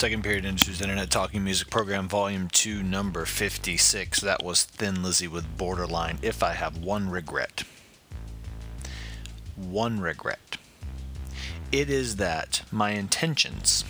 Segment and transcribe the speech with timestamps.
[0.00, 4.20] Second Period Industries Internet Talking Music Program, Volume 2, Number 56.
[4.20, 6.18] That was Thin Lizzy with Borderline.
[6.22, 7.64] If I have one regret,
[9.56, 10.56] one regret,
[11.70, 13.84] it is that my intentions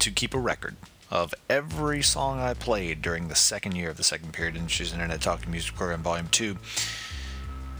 [0.00, 0.76] to keep a record
[1.10, 5.22] of every song I played during the second year of the Second Period Industries Internet
[5.22, 6.58] Talking Music Program, Volume 2,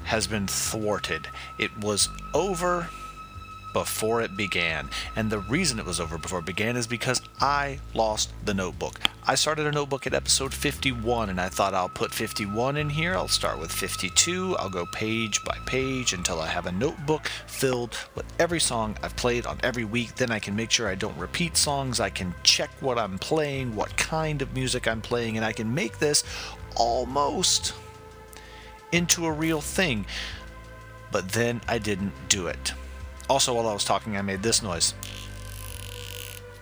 [0.04, 1.26] has been thwarted.
[1.58, 2.88] It was over
[3.72, 4.88] before it began.
[5.14, 8.98] And the reason it was over before it began is because I lost the notebook.
[9.24, 13.14] I started a notebook at episode 51 and I thought I'll put 51 in here.
[13.14, 14.56] I'll start with 52.
[14.56, 19.14] I'll go page by page until I have a notebook filled with every song I've
[19.14, 20.16] played on every week.
[20.16, 22.00] Then I can make sure I don't repeat songs.
[22.00, 25.72] I can check what I'm playing, what kind of music I'm playing, and I can
[25.72, 26.24] make this
[26.74, 27.74] almost
[28.90, 30.06] into a real thing.
[31.12, 32.72] But then I didn't do it.
[33.28, 34.94] Also, while I was talking, I made this noise.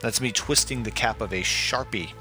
[0.00, 2.12] That's me twisting the cap of a Sharpie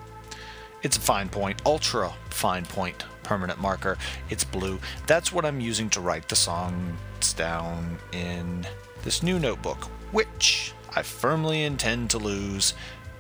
[0.84, 3.98] It's a fine point, ultra fine point permanent marker.
[4.30, 4.80] It's blue.
[5.08, 8.66] That's what I'm using to write the songs down in
[9.04, 12.76] this new notebook, which I firmly intend to lose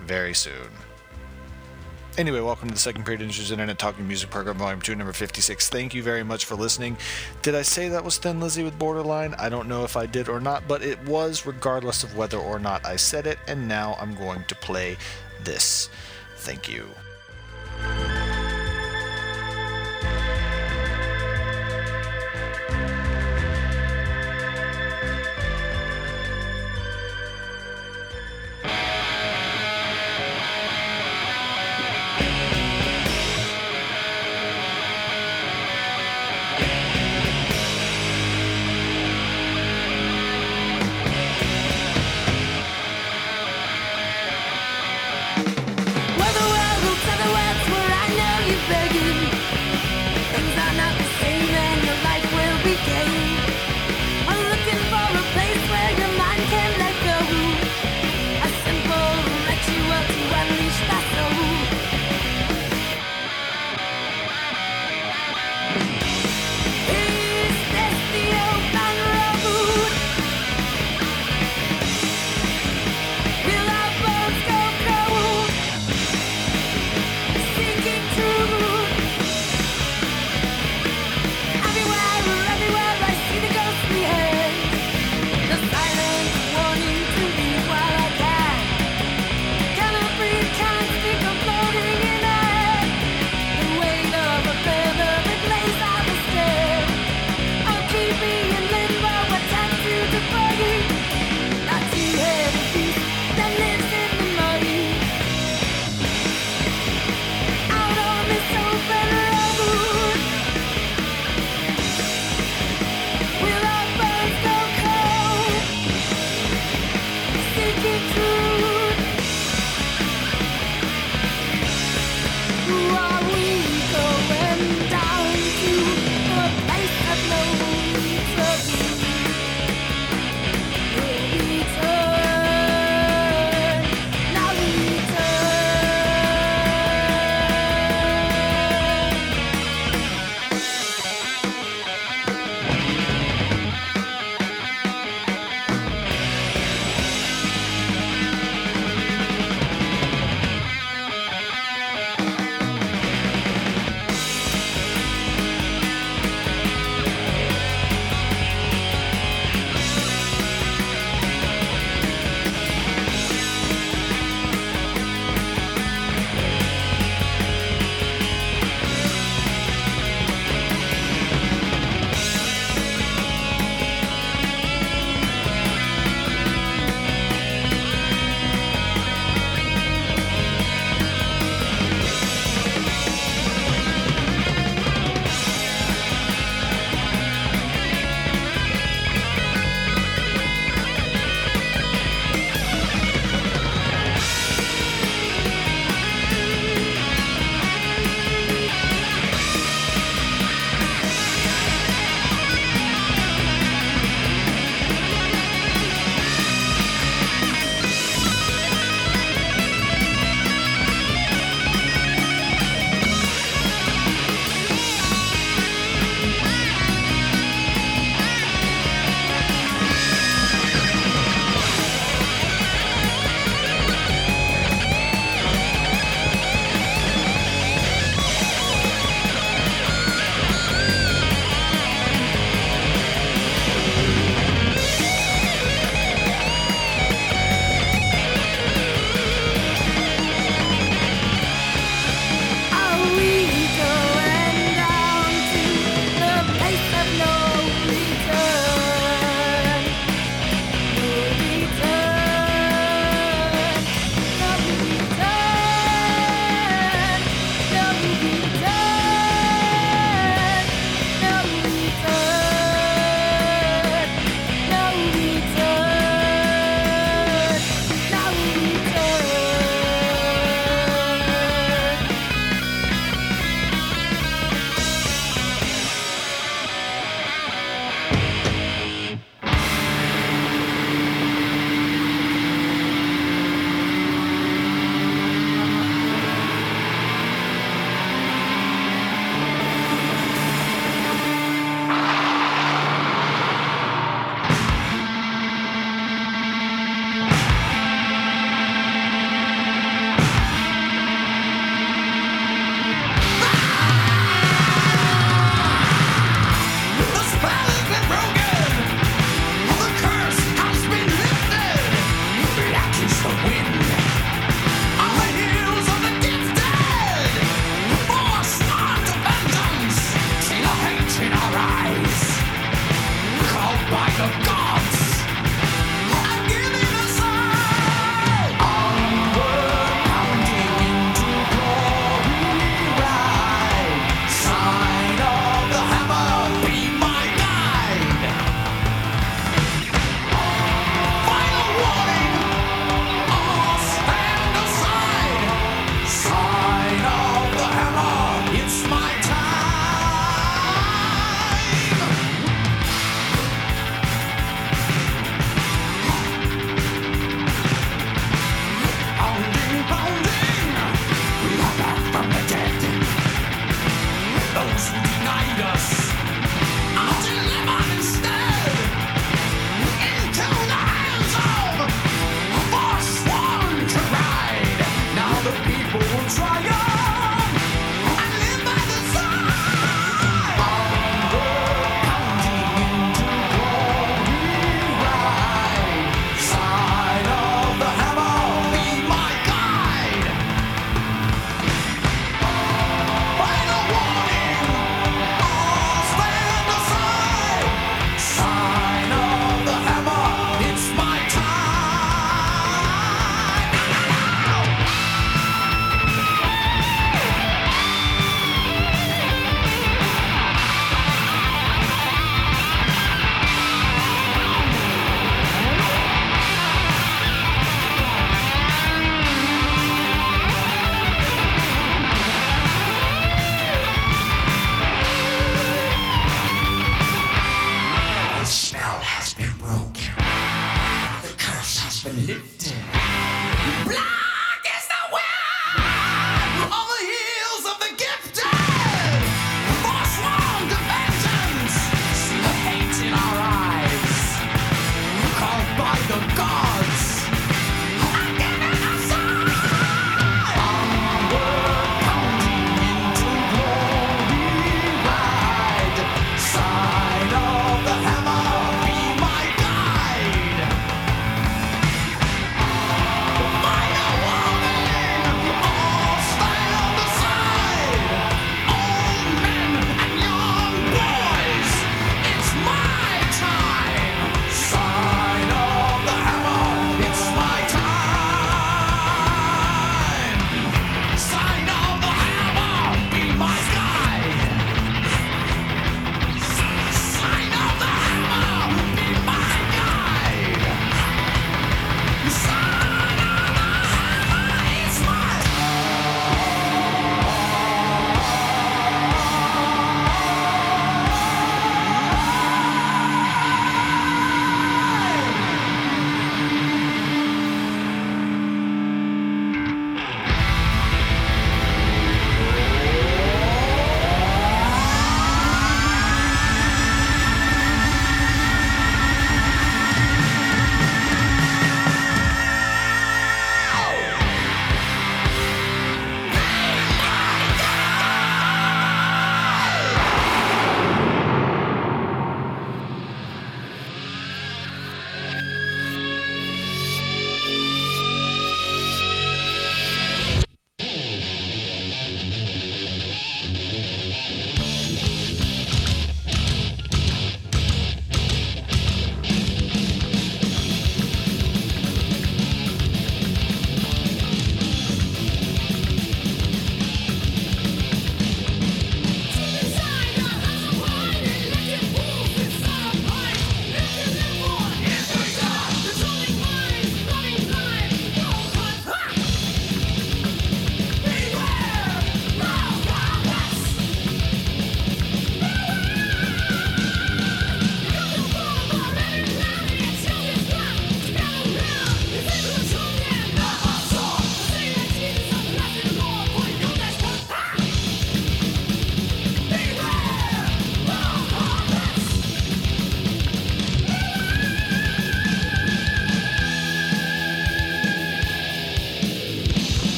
[0.00, 0.70] very soon.
[2.20, 5.70] Anyway, welcome to the second period Industries Internet Talking Music Program, Volume 2, number 56.
[5.70, 6.98] Thank you very much for listening.
[7.40, 9.32] Did I say that was Thin Lizzy with Borderline?
[9.38, 12.58] I don't know if I did or not, but it was regardless of whether or
[12.58, 14.98] not I said it, and now I'm going to play
[15.44, 15.88] this.
[16.36, 16.90] Thank you.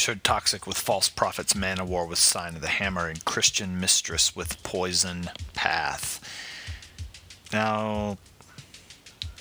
[0.00, 5.30] Toxic with False Prophets, Manowar with Sign of the Hammer, and Christian Mistress with Poison
[5.52, 6.20] Path.
[7.52, 8.16] Now,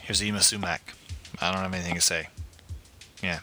[0.01, 0.93] here's Yma Sumac.
[1.41, 2.27] I don't have anything to say.
[3.23, 3.39] Yeah.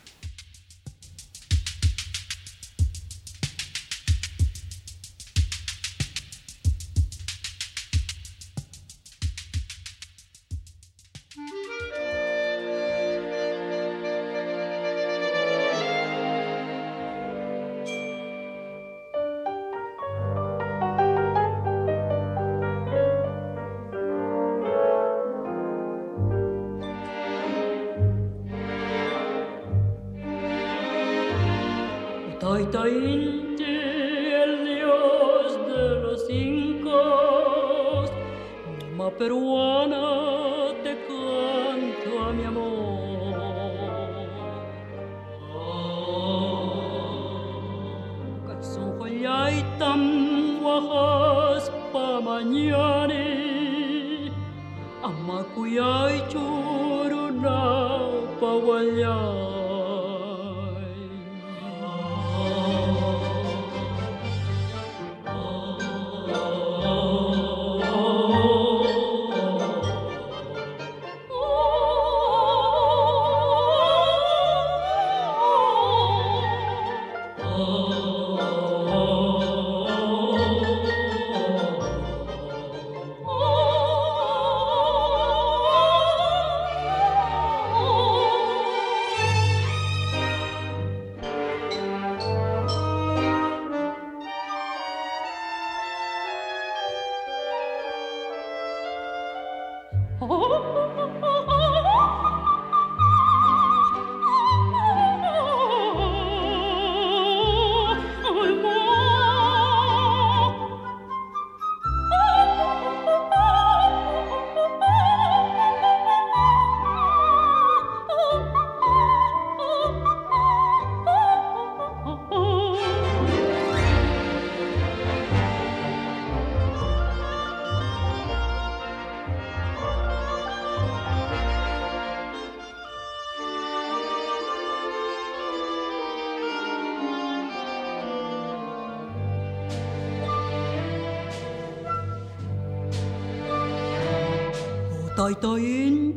[145.35, 145.61] Tôi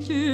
[0.07, 0.28] 處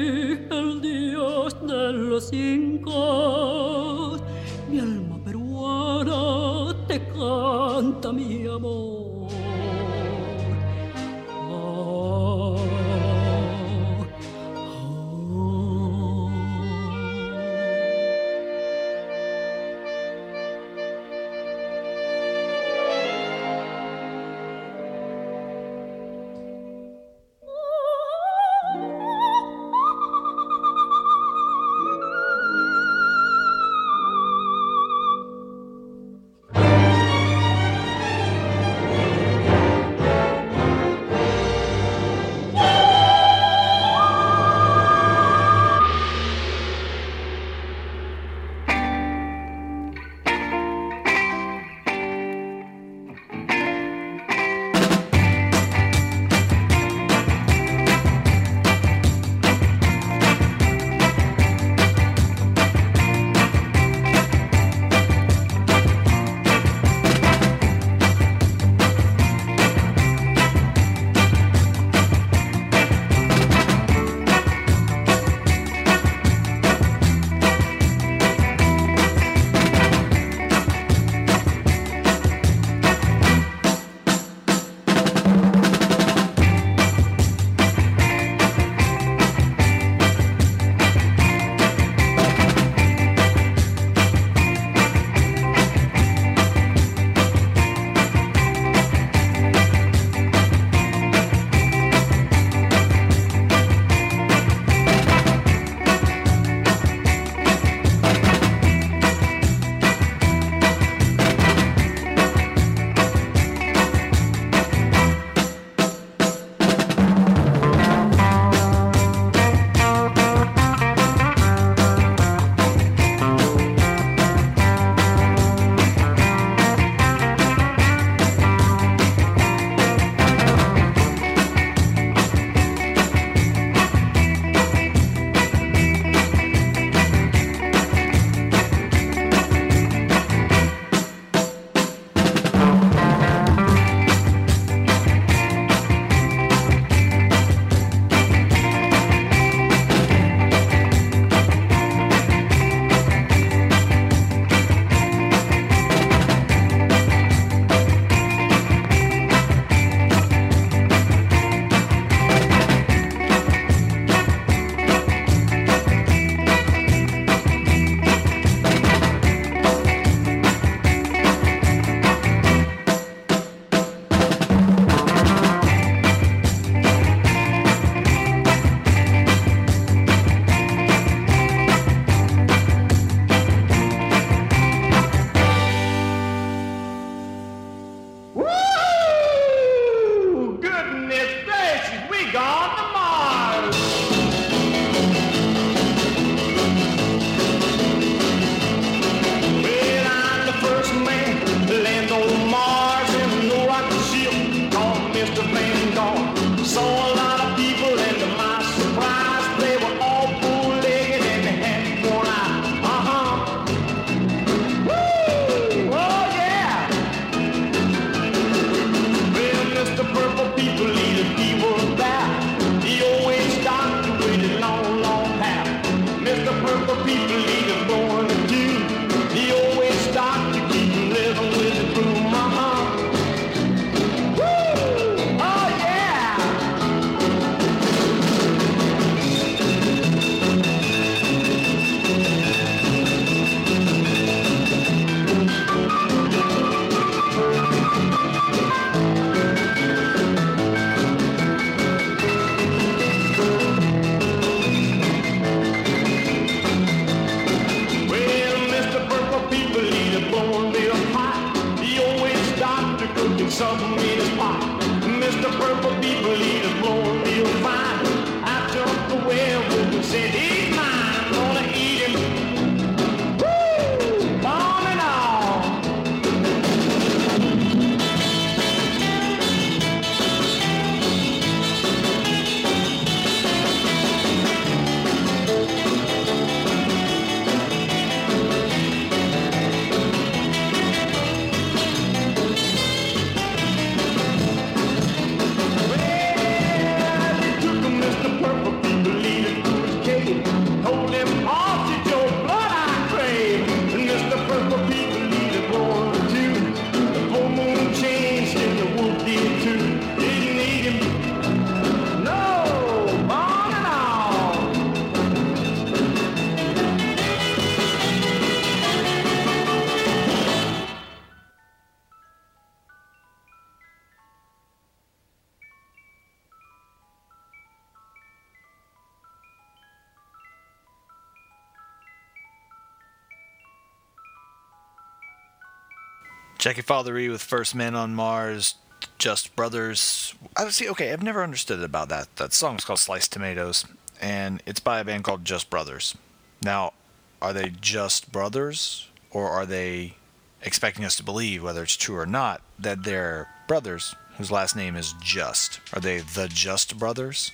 [336.66, 338.74] Jackie Fothery with First Man on Mars,
[339.20, 340.34] Just Brothers.
[340.58, 340.90] I see.
[340.90, 342.38] Okay, I've never understood about that.
[342.38, 343.86] That song is called Sliced Tomatoes,
[344.20, 346.18] and it's by a band called Just Brothers.
[346.64, 346.94] Now,
[347.40, 350.16] are they just brothers, or are they
[350.64, 354.96] expecting us to believe, whether it's true or not, that they're brothers whose last name
[354.96, 355.80] is Just?
[355.94, 357.52] Are they the Just Brothers?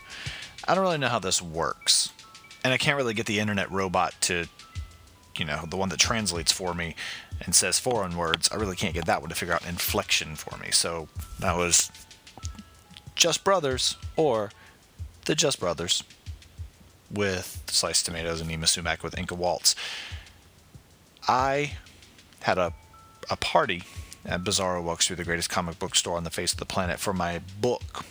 [0.65, 2.13] I don't really know how this works,
[2.63, 4.47] and I can't really get the internet robot to
[5.38, 6.96] you know, the one that translates for me
[7.44, 10.58] and says foreign words, I really can't get that one to figure out inflection for
[10.58, 10.72] me.
[10.72, 11.08] So
[11.39, 11.91] that was
[13.15, 14.52] Just Brothers or
[15.26, 16.04] The Just Brothers
[17.10, 19.76] with Sliced Tomatoes and Yma Sumac with Inca Waltz.
[21.28, 21.74] I
[22.41, 22.74] had a,
[23.30, 23.84] a party
[24.26, 27.13] at Bizarro Wuxtry the greatest comic book store on the face of the planet for
[27.13, 28.06] my book,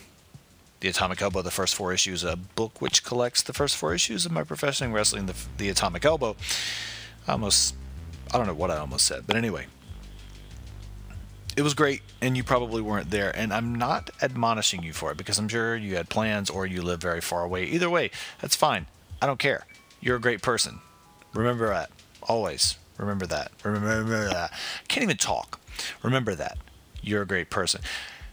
[0.80, 4.26] The Atomic Elbow, the first four issues, a book which collects the first four issues
[4.26, 6.36] of my professional wrestling, the, the Atomic Elbow.
[7.30, 7.76] I almost,
[8.34, 9.66] I don't know what I almost said, but anyway,
[11.56, 13.30] it was great, and you probably weren't there.
[13.36, 16.82] And I'm not admonishing you for it because I'm sure you had plans or you
[16.82, 17.66] live very far away.
[17.66, 18.86] Either way, that's fine.
[19.22, 19.64] I don't care.
[20.00, 20.80] You're a great person.
[21.32, 21.90] Remember that.
[22.24, 22.78] Always.
[22.98, 23.52] Remember that.
[23.62, 24.52] Remember that.
[24.88, 25.60] Can't even talk.
[26.02, 26.58] Remember that.
[27.00, 27.80] You're a great person.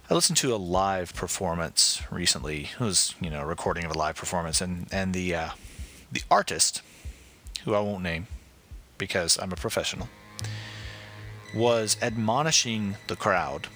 [0.10, 2.70] I listened to a live performance recently.
[2.74, 5.50] It was, you know, a recording of a live performance, and and the uh,
[6.12, 6.82] the artist,
[7.64, 8.26] who I won't name,
[8.98, 10.10] because I'm a professional,
[11.54, 13.68] was admonishing the crowd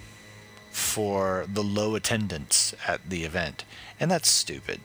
[0.72, 3.66] for the low attendance at the event.
[4.00, 4.80] And that's stupid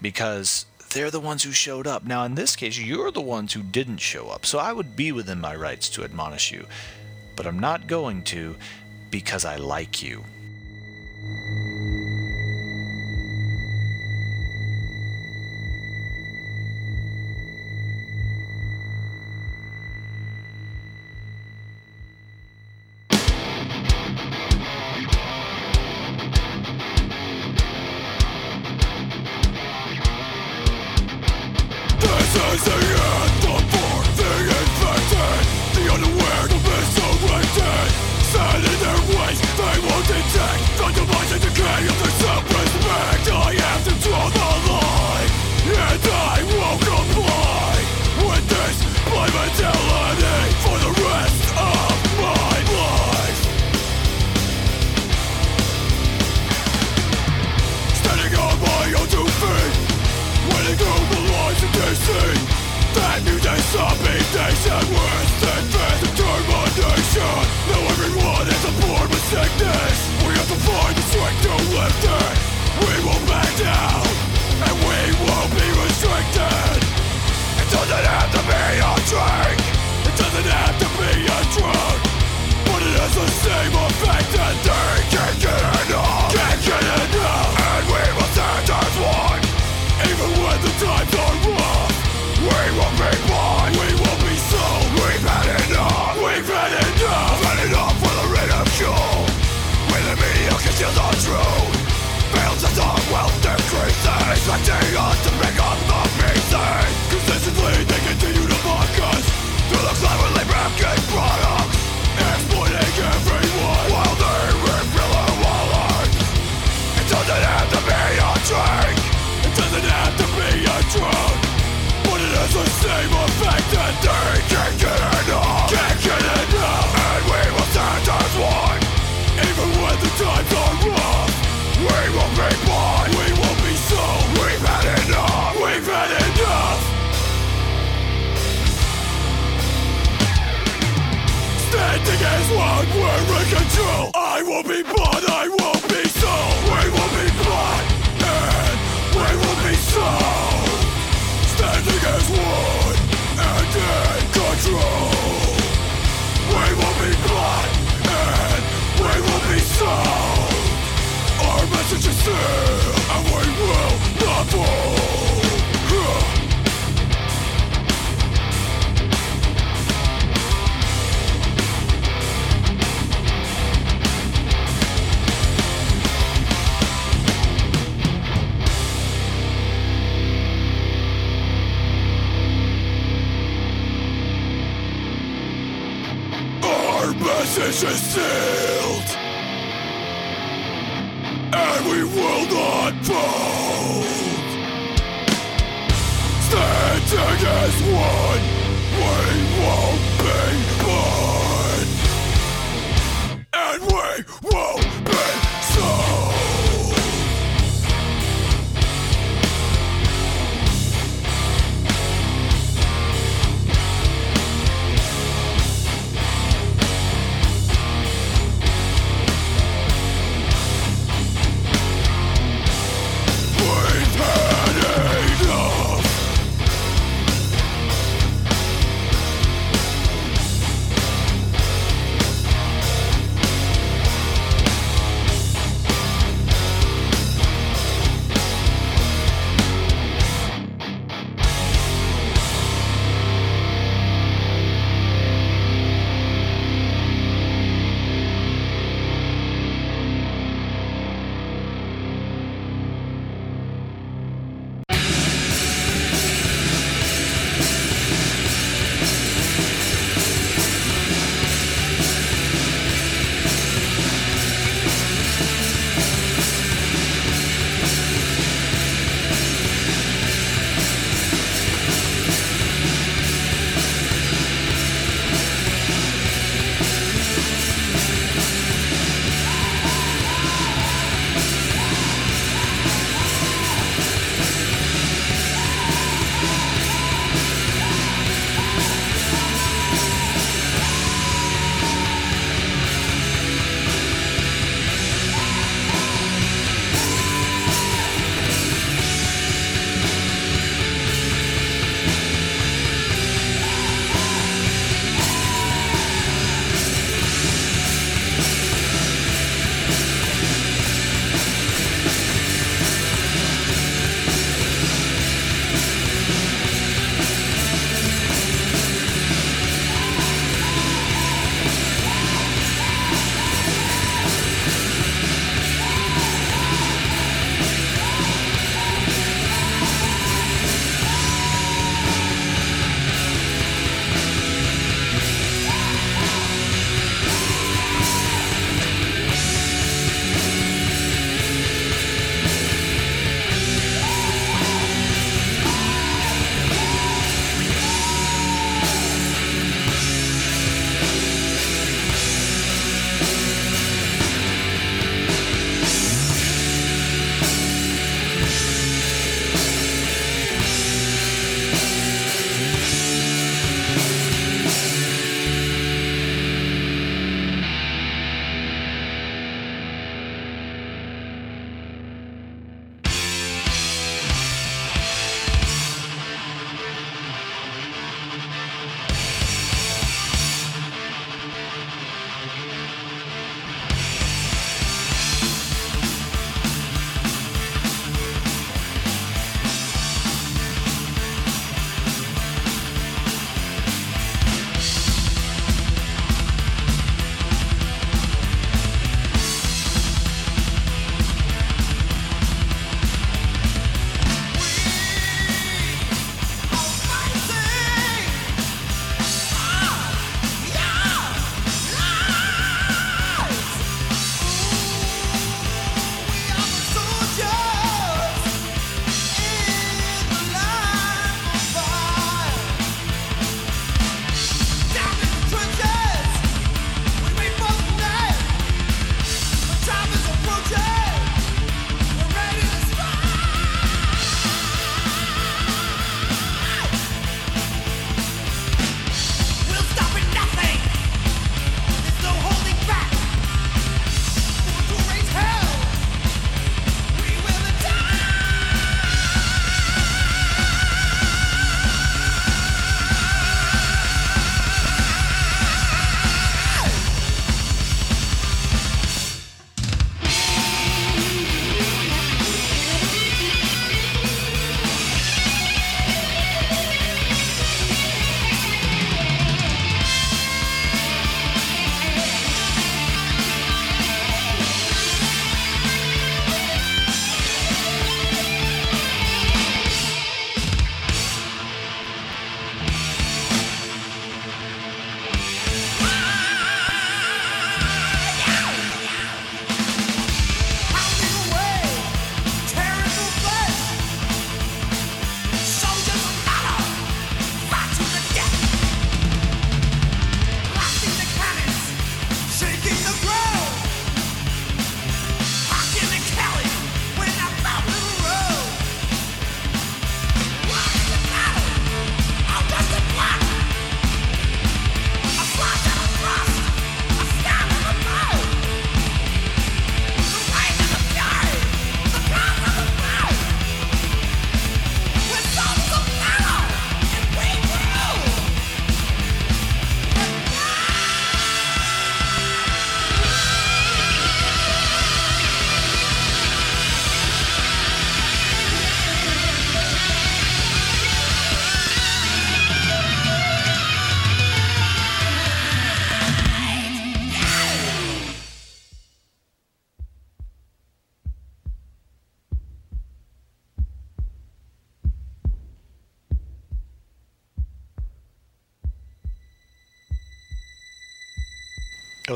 [0.00, 2.04] because they're the ones who showed up.
[2.04, 4.46] Now, in this case, you're the ones who didn't show up.
[4.46, 6.66] So I would be within my rights to admonish you.
[7.34, 8.56] But I'm not going to
[9.10, 10.24] because I like you.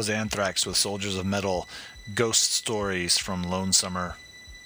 [0.00, 1.68] Was Anthrax with Soldiers of Metal,
[2.14, 4.16] Ghost Stories from Lone Summer.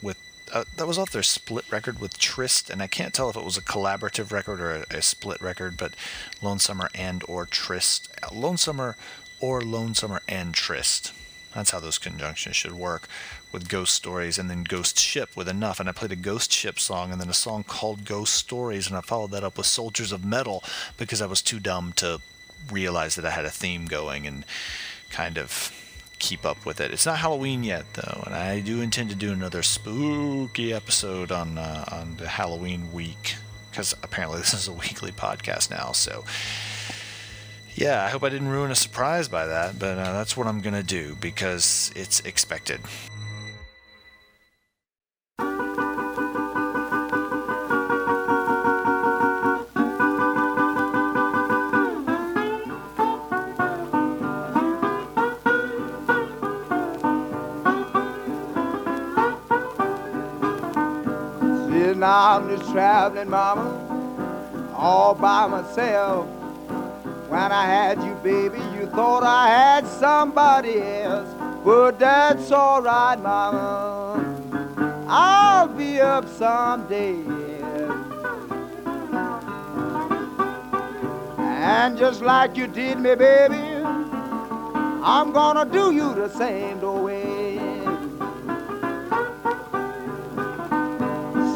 [0.01, 0.17] With
[0.53, 3.43] uh, that was off their split record with Trist, and I can't tell if it
[3.43, 5.97] was a collaborative record or a, a split record, but
[6.41, 8.97] Lone Summer and or Trist, Lone Summer
[9.41, 11.13] or Lone Summer and Trist.
[11.53, 13.09] That's how those conjunctions should work
[13.51, 15.81] with Ghost Stories and then Ghost Ship with Enough.
[15.81, 18.87] And I played a Ghost Ship song and then a song called Ghost Stories.
[18.87, 20.63] And I followed that up with Soldiers of Metal
[20.97, 22.21] because I was too dumb to
[22.71, 24.45] realize that I had a theme going and
[25.15, 25.73] kind of
[26.19, 26.91] keep up with it.
[26.91, 31.57] It's not Halloween yet, though, and I do intend to do another spooky episode on
[31.57, 33.37] uh, on the Halloween week
[33.71, 35.93] because apparently this is a weekly podcast now.
[35.93, 36.25] So
[37.75, 40.61] yeah, I hope I didn't ruin a surprise by that, but uh, that's what I'm
[40.75, 42.81] to do because it's expected.
[62.05, 63.65] Now I'm just traveling, mama,
[64.77, 66.27] all by myself.
[67.31, 71.31] When I had you, baby, you thought I had somebody else.
[71.65, 74.21] But that's alright, mama.
[75.09, 77.15] I'll be up someday.
[81.39, 83.65] And just like you did me, baby,
[85.15, 87.34] I'm gonna do you the same way.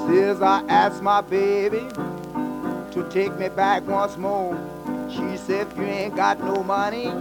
[0.09, 1.87] Since I asked my baby
[2.93, 4.57] to take me back once more.
[5.11, 7.13] She said, if you ain't got no money,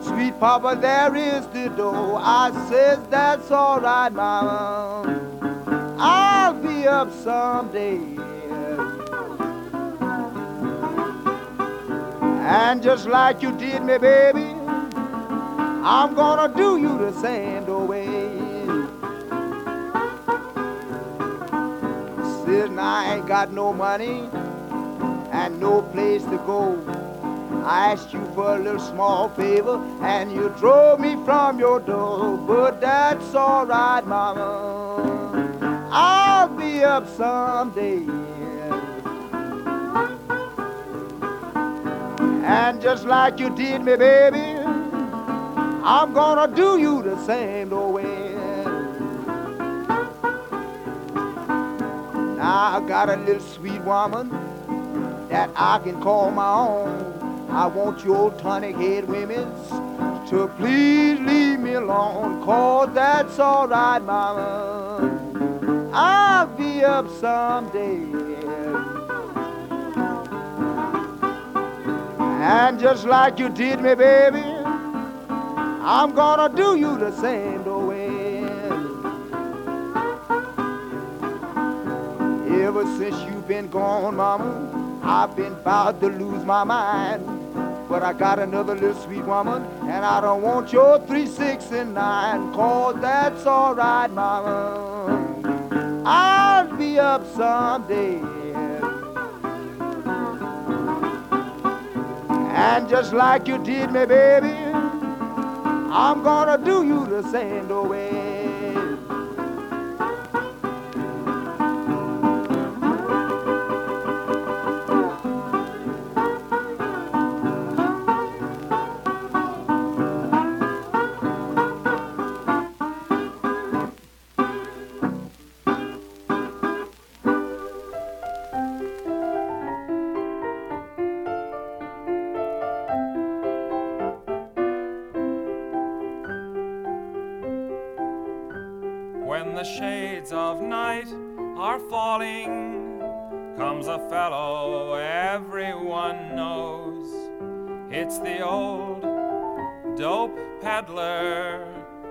[0.00, 2.20] sweet papa, there is the door.
[2.22, 5.96] I says, that's all right, mama.
[5.98, 7.98] I'll be up someday.
[12.46, 14.54] And just like you did me, baby,
[15.82, 18.15] I'm gonna do you the same way.
[22.46, 24.30] Says, I ain't got no money
[25.32, 26.80] and no place to go.
[27.64, 32.36] I asked you for a little small favor, and you drove me from your door.
[32.36, 35.88] But that's all right, mama.
[35.90, 38.06] I'll be up someday.
[42.44, 44.60] And just like you did me, baby,
[45.82, 48.25] I'm gonna do you the same way.
[52.48, 54.30] I got a little sweet woman
[55.28, 57.48] that I can call my own.
[57.50, 59.52] I want you old tonic head women
[60.28, 65.90] to please leave me alone, cause that's alright, mama.
[65.92, 67.98] I'll be up someday.
[72.46, 74.44] And just like you did me, baby,
[75.28, 77.64] I'm gonna do you the same
[82.66, 87.24] Ever since you've been gone, mama, I've been about to lose my mind.
[87.88, 91.94] But I got another little sweet woman, and I don't want your three, six, and
[91.94, 96.02] nine, cause that's alright, mama.
[96.04, 98.20] I'll be up someday.
[102.50, 104.56] And just like you did me, baby,
[105.94, 108.35] I'm gonna do you the same way.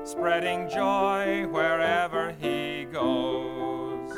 [0.06, 4.10] Spreading joy wherever he goes.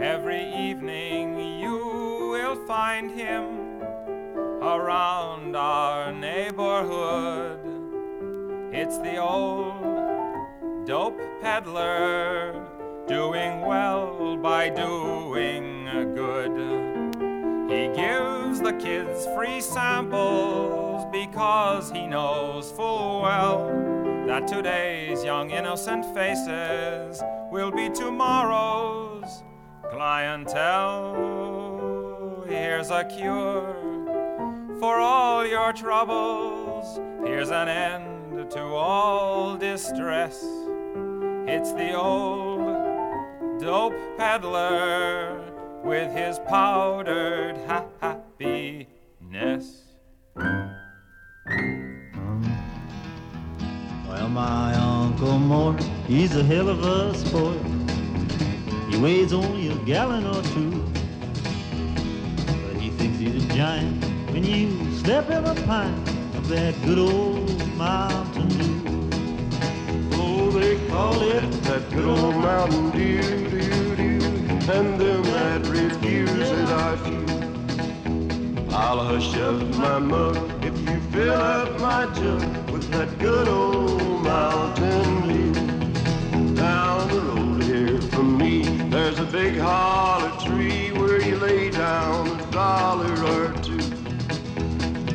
[0.00, 1.76] Every evening you
[2.30, 3.82] will find him
[4.62, 7.60] around our neighborhood.
[8.72, 12.71] It's the old dope peddler
[13.12, 15.84] doing well by doing
[16.14, 16.56] good.
[17.70, 23.66] He gives the kids free samples because he knows full well
[24.26, 29.42] that today's young innocent faces will be tomorrow's
[29.90, 31.12] clientele.
[32.48, 33.76] Here's a cure
[34.80, 36.98] for all your troubles.
[37.26, 40.42] Here's an end to all distress.
[41.44, 42.51] It's the old
[43.60, 45.40] dope peddler
[45.84, 47.56] with his powdered
[48.00, 48.86] happiness.
[54.08, 57.58] Well, my Uncle Mort, he's a hell of a sport.
[58.90, 60.84] He weighs only a gallon or two.
[62.46, 66.98] But he thinks he's a giant when you step in a pint of that good
[66.98, 68.71] old Mountain Dew.
[70.92, 74.26] Call it that good old Mountain Dew, dew, dew,
[74.70, 77.24] and them that refuse it I few.
[78.76, 84.22] I'll hush up my mug if you fill up my jug with that good old
[84.22, 86.54] Mountain Dew.
[86.56, 92.38] Down the road here from me, there's a big holler tree where you lay down
[92.38, 93.80] a dollar or two.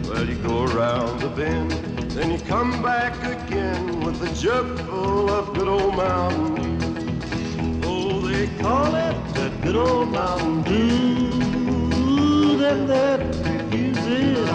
[0.10, 1.87] Well, you go around the bend,
[2.18, 7.82] then you come back again with a jug full of good old Mountain Dew.
[7.84, 12.58] Oh, they call it that good old Mountain Dew.
[12.58, 14.50] Them that refuse it.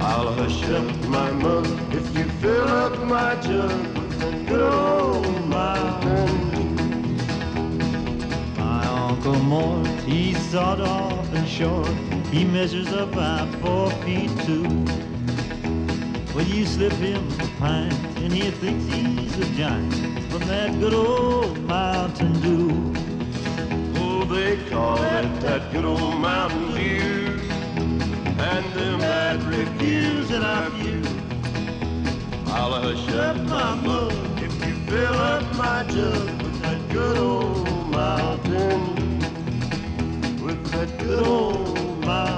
[0.00, 5.46] I'll hush up my mug if you fill up my jug with that good old
[5.46, 7.16] Mountain.
[8.56, 11.86] My Uncle Mort, he's sawed off and short.
[12.32, 14.84] He measures about four feet two.
[16.38, 19.92] When you slip him a pint, and he thinks he's a giant
[20.30, 22.92] from that good old Mountain Dew.
[23.96, 27.40] Oh, they call it that good old Mountain Dew.
[28.38, 31.02] And them that refuse it I few.
[32.46, 37.90] I'll hush up my mug if you fill up my jug with that good old
[37.90, 39.18] Mountain.
[40.40, 42.37] With that good old Mountain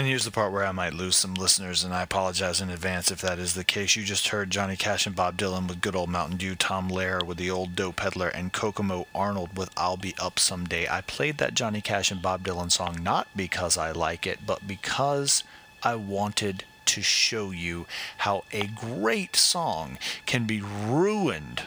[0.00, 3.10] And here's the part where I might lose some listeners, and I apologize in advance
[3.10, 3.96] if that is the case.
[3.96, 7.22] You just heard Johnny Cash and Bob Dylan with Good Old Mountain Dew, Tom Lehrer
[7.22, 10.88] with The Old Dope Peddler, and Kokomo Arnold with I'll Be Up Someday.
[10.88, 14.66] I played that Johnny Cash and Bob Dylan song not because I like it, but
[14.66, 15.44] because
[15.82, 17.84] I wanted to show you
[18.16, 21.64] how a great song can be ruined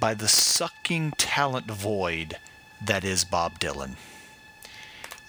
[0.00, 2.38] by the sucking talent void
[2.84, 3.94] that is Bob Dylan.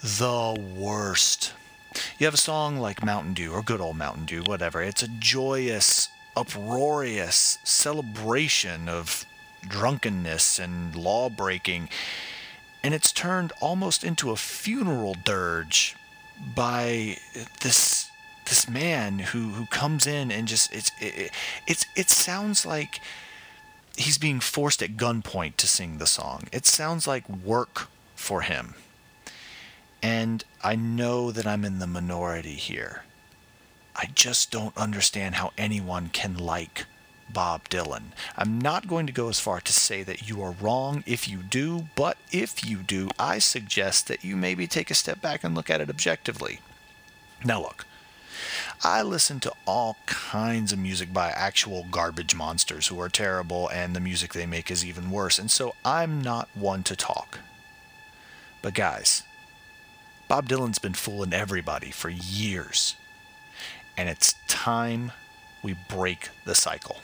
[0.02, 1.54] The worst.
[2.22, 4.80] You have a song like Mountain Dew or Good Old Mountain Dew, whatever.
[4.84, 6.08] It's a joyous,
[6.38, 9.26] uproarious celebration of
[9.68, 11.90] drunkenness and law breaking.
[12.84, 15.96] And it's turned almost into a funeral dirge
[16.56, 17.18] by
[17.62, 18.12] this
[18.46, 21.32] this man who, who comes in and just it's it,
[21.66, 23.02] it's it sounds like
[23.98, 26.44] he's being forced at gunpoint to sing the song.
[26.52, 28.76] It sounds like work for him.
[30.02, 33.04] And I know that I'm in the minority here.
[33.96, 36.86] I just don't understand how anyone can like
[37.32, 38.14] Bob Dylan.
[38.36, 41.38] I'm not going to go as far to say that you are wrong if you
[41.38, 45.56] do, but if you do, I suggest that you maybe take a step back and
[45.56, 46.60] look at it objectively.
[47.44, 47.86] Now, look,
[48.84, 53.96] I listen to all kinds of music by actual garbage monsters who are terrible, and
[53.96, 57.40] the music they make is even worse, and so I'm not one to talk.
[58.62, 59.24] But, guys,
[60.32, 62.96] Bob Dylan's been fooling everybody for years.
[63.98, 65.12] And it's time
[65.62, 67.02] we break the cycle.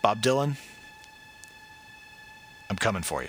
[0.00, 0.54] Bob Dylan,
[2.70, 3.28] I'm coming for you.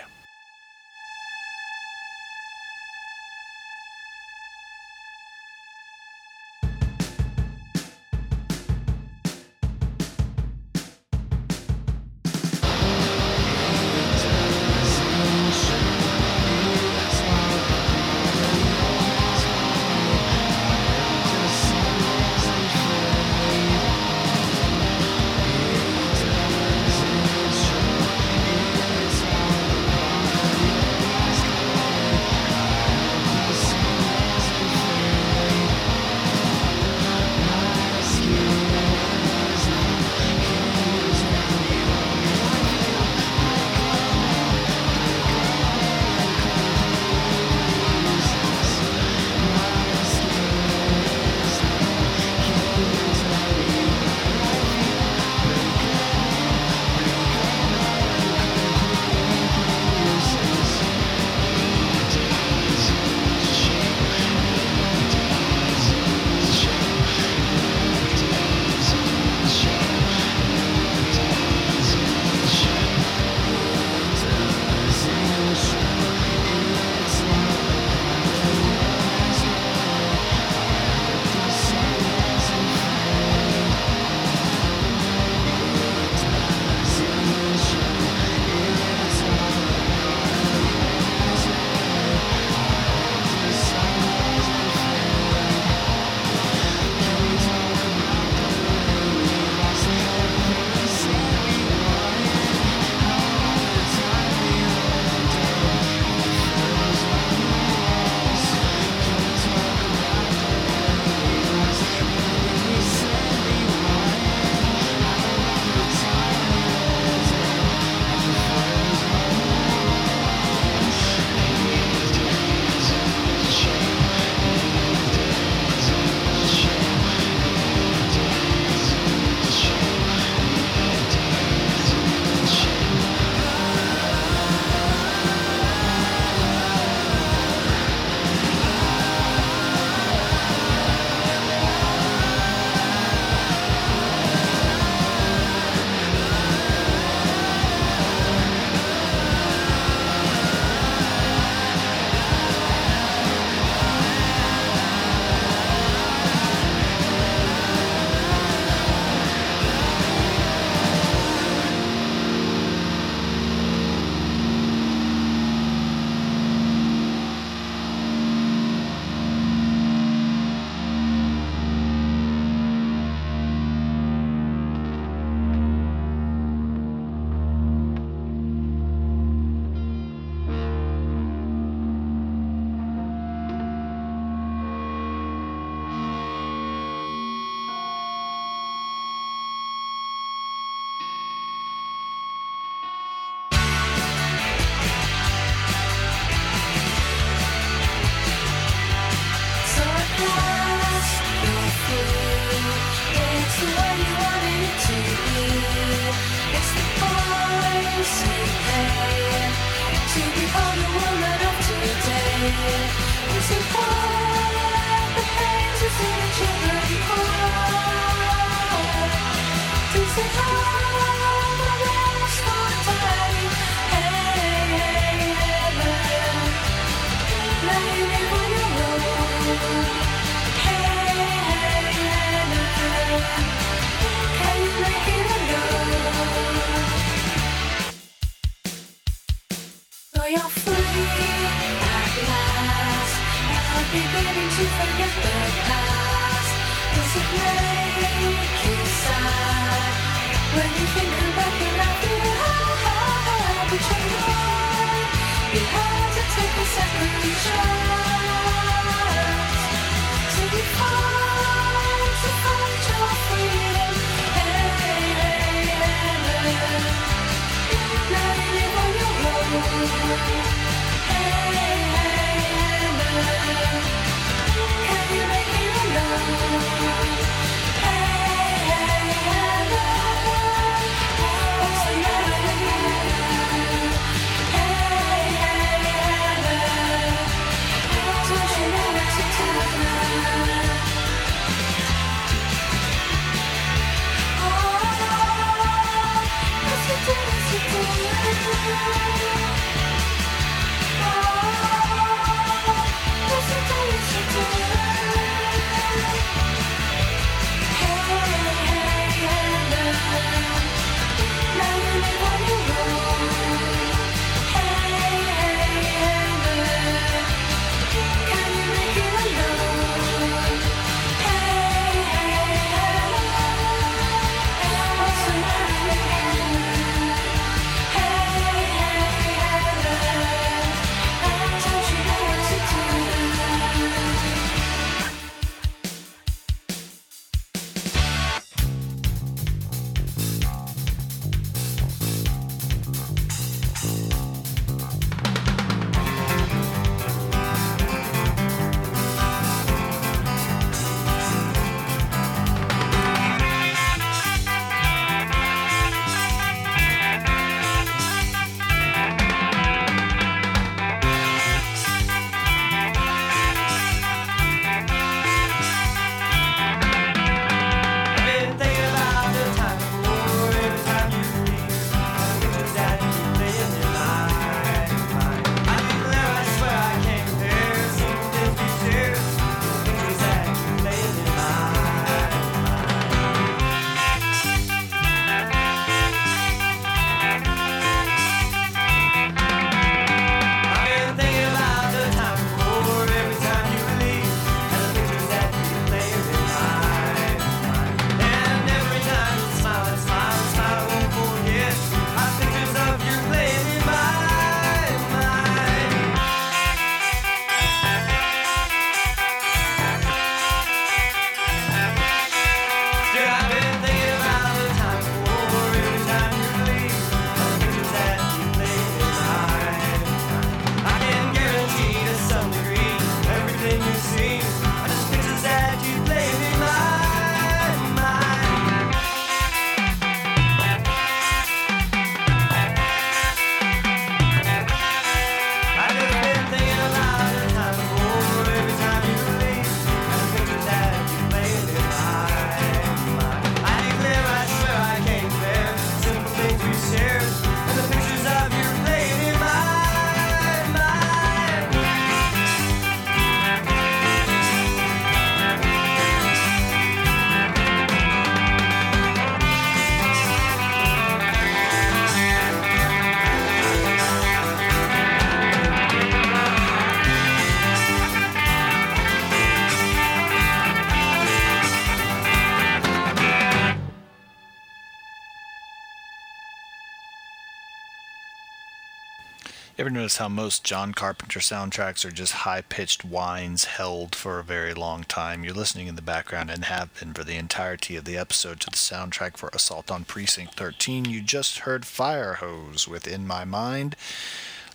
[480.13, 484.75] Notice how most John Carpenter soundtracks are just high pitched whines held for a very
[484.75, 485.43] long time?
[485.43, 488.69] You're listening in the background and have been for the entirety of the episode to
[488.69, 491.05] the soundtrack for Assault on Precinct 13.
[491.05, 493.95] You just heard Fire Hose with In My Mind.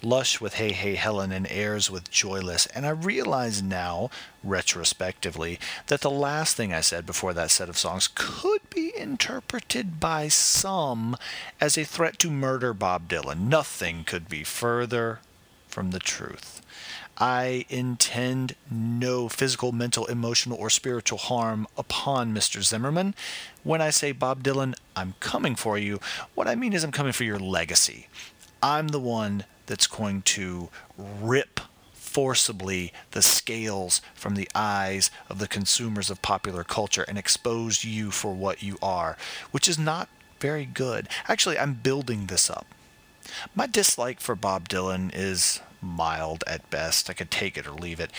[0.03, 2.66] Lush with Hey Hey Helen and Airs with Joyless.
[2.66, 4.11] And I realize now,
[4.43, 10.01] retrospectively, that the last thing I said before that set of songs could be interpreted
[10.01, 11.16] by some
[11.61, 13.43] as a threat to murder Bob Dylan.
[13.43, 15.20] Nothing could be further
[15.78, 16.60] from the truth.
[17.18, 22.64] I intend no physical, mental, emotional, or spiritual harm upon Mr.
[22.64, 23.14] Zimmerman.
[23.62, 26.00] When I say Bob Dylan, I'm coming for you.
[26.34, 28.08] What I mean is, I'm coming for your legacy.
[28.60, 30.68] I'm the one that's going to
[30.98, 31.60] rip
[31.92, 38.10] forcibly the scales from the eyes of the consumers of popular culture and expose you
[38.10, 39.16] for what you are,
[39.52, 40.08] which is not
[40.40, 41.08] very good.
[41.28, 42.66] Actually, I'm building this up.
[43.54, 47.08] My dislike for Bob Dylan is mild at best.
[47.08, 48.10] I could take it or leave it.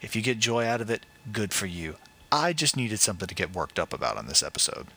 [0.00, 1.96] If you get joy out of it, good for you.
[2.30, 4.88] I just needed something to get worked up about on this episode.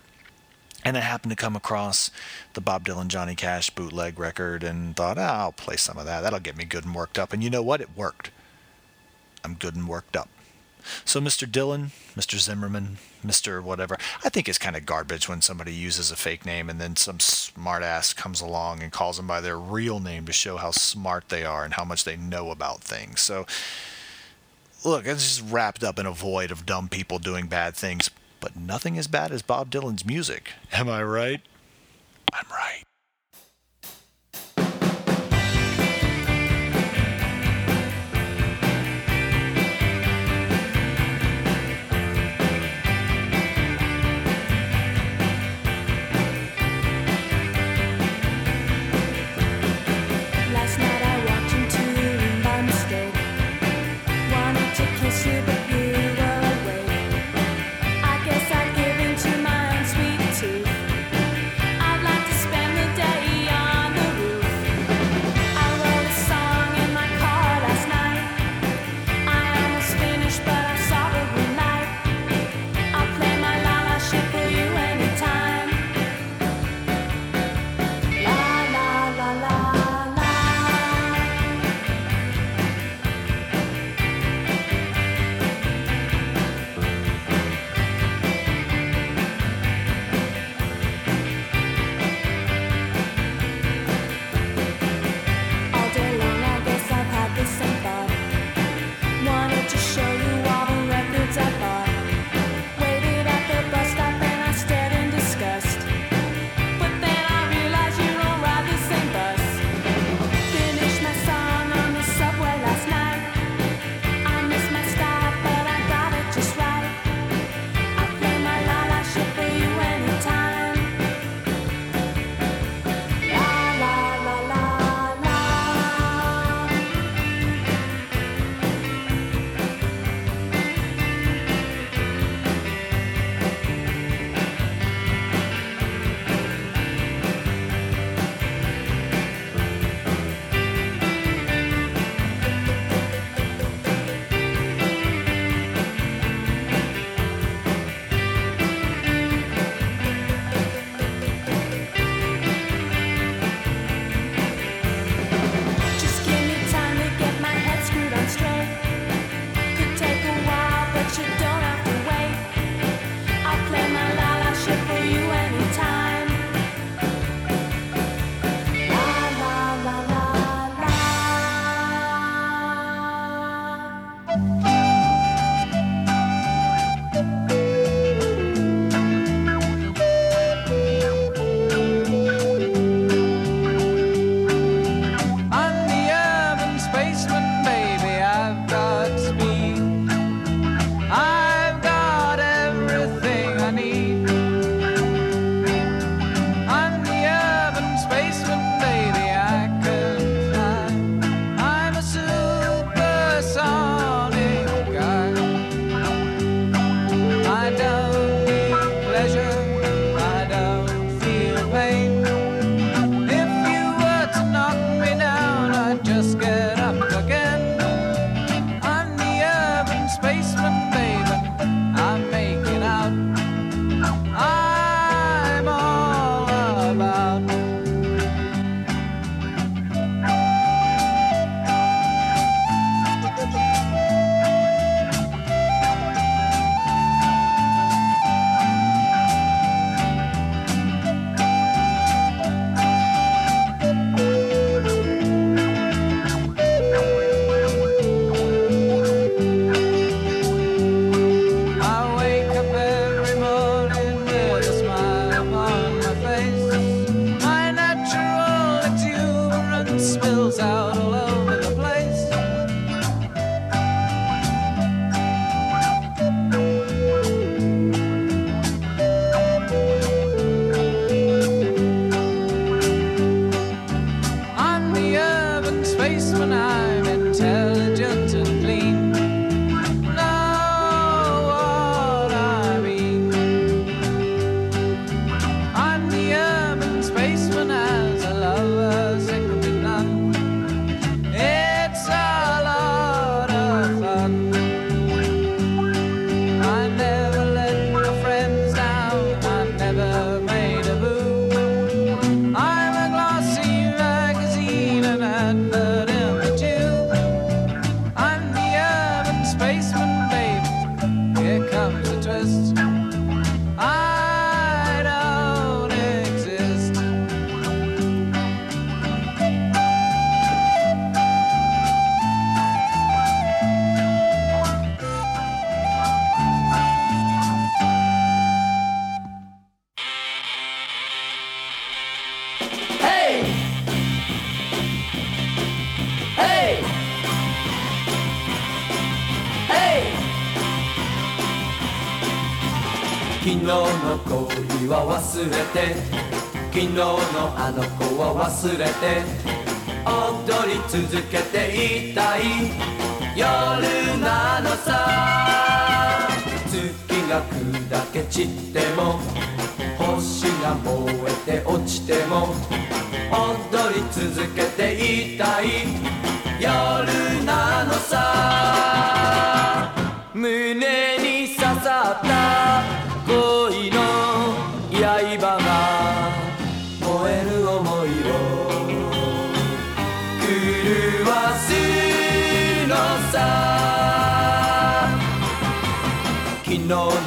[0.84, 2.10] And I happened to come across
[2.54, 6.22] the Bob Dylan Johnny Cash bootleg record and thought, ah, I'll play some of that.
[6.22, 7.34] That'll get me good and worked up.
[7.34, 7.82] And you know what?
[7.82, 8.32] It worked.
[9.44, 10.30] I'm good and worked up.
[11.06, 11.50] So, Mr.
[11.50, 12.40] Dylan, Mr.
[12.40, 13.62] Zimmerman, Mr.
[13.62, 16.96] whatever, I think it's kind of garbage when somebody uses a fake name and then
[16.96, 21.30] some smartass comes along and calls them by their real name to show how smart
[21.30, 23.22] they are and how much they know about things.
[23.22, 23.46] So,
[24.84, 28.10] look, it's just wrapped up in a void of dumb people doing bad things,
[28.40, 30.52] but nothing as bad as Bob Dylan's music.
[30.72, 31.42] Am I right?
[32.34, 32.84] I'm right.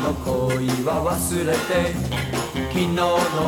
[0.05, 1.59] の恋は忘れて
[2.69, 3.01] 昨日の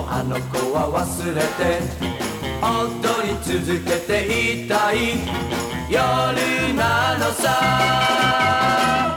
[0.09, 1.05] あの子は忘
[1.35, 1.83] れて
[2.63, 4.97] 踊り続けていたい。
[5.91, 9.16] 夜なのさ。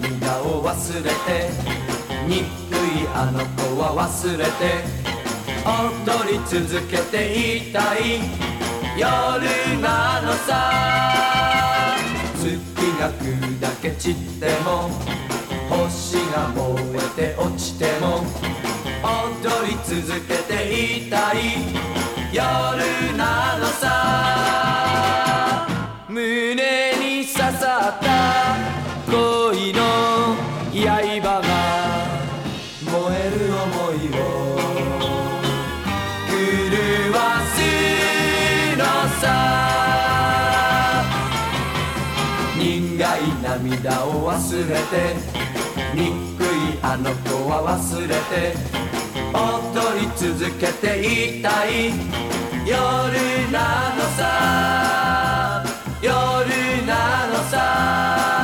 [0.00, 1.50] 涙を忘れて
[2.26, 4.50] 憎いあの子は忘れて
[5.64, 8.20] 踊り続けていたい。
[8.96, 9.04] 夜
[9.80, 11.96] なのさ。
[12.38, 12.46] 月
[13.00, 14.90] が砕け散っても
[15.68, 16.62] 星が燃
[16.94, 18.24] えて落ちても
[19.02, 20.52] 踊り続けて
[20.98, 21.36] いたい。
[22.32, 22.42] 夜
[23.16, 23.84] なのさ。
[26.08, 26.85] 胸
[39.20, 41.04] さ。
[42.56, 44.36] 苦い涙を忘
[44.68, 45.16] れて
[45.94, 46.46] 憎い
[46.82, 48.54] あの子は忘れて
[49.32, 49.36] 踊
[50.00, 50.84] り続けて
[51.38, 51.92] いたい。
[52.66, 52.74] 夜
[53.52, 55.64] なのさ。
[56.02, 56.10] 夜
[56.86, 58.35] なのさ。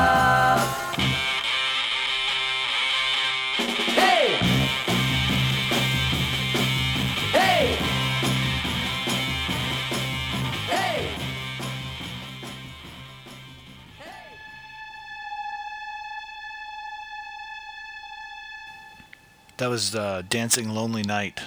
[19.62, 21.40] That was uh, Dancing Lonely Night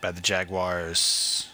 [0.00, 1.48] by the Jaguars,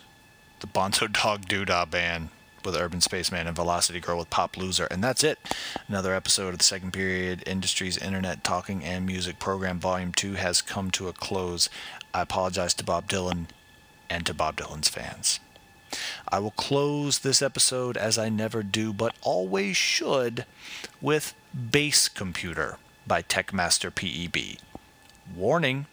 [0.61, 2.31] the Bonzo Dog Doodah Band
[2.65, 4.87] with Urban Spaceman and Velocity Girl with Pop Loser.
[4.87, 5.39] And that's it.
[5.87, 10.63] Another episode of the Second Period Industries Internet Talking and Music Program Volume 2 has
[10.63, 11.69] come to a close.
[12.15, 13.49] I apologize to Bob Dylan
[14.09, 15.41] and to Bob Dylan's fans.
[16.27, 20.47] I will close this episode as I never do, but always should,
[21.03, 24.59] with Bass Computer by Techmaster PEB.
[25.37, 25.85] Warning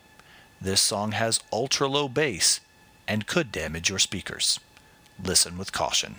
[0.65, 2.59] this song has ultra low bass
[3.07, 4.59] and could damage your speakers.
[5.23, 6.15] Listen with caution.